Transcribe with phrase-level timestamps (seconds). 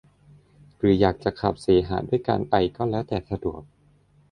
[0.77, 3.61] หรืออยากจะขับเสมหะด้วยการไอก็แล้วแต่สะดวก